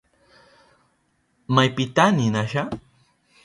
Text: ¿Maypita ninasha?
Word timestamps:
¿Maypita 1.55 2.05
ninasha? 2.17 2.63